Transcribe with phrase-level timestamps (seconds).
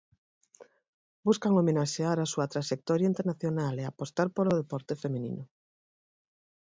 [1.27, 5.43] Buscan homenaxear a súa traxectoria internacional e apostar polo deporte feminino.